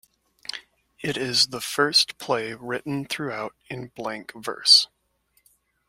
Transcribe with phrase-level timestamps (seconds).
[1.03, 4.87] It is the first play written throughout in blank verse.